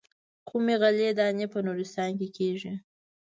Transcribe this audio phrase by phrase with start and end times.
[0.47, 2.73] کومې غلې دانې په نورستان کې کېږي.